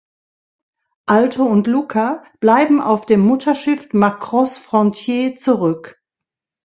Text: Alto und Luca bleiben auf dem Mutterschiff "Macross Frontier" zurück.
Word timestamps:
Alto 1.05 1.43
und 1.43 1.67
Luca 1.67 2.23
bleiben 2.39 2.81
auf 2.81 3.05
dem 3.05 3.19
Mutterschiff 3.19 3.93
"Macross 3.93 4.57
Frontier" 4.57 5.35
zurück. 5.35 6.01